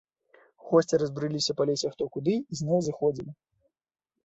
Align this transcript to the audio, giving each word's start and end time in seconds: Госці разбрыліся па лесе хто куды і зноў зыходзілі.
Госці 0.69 0.99
разбрыліся 1.01 1.51
па 1.61 1.67
лесе 1.71 1.87
хто 1.93 2.03
куды 2.17 2.33
і 2.41 2.53
зноў 2.63 2.79
зыходзілі. 2.91 3.31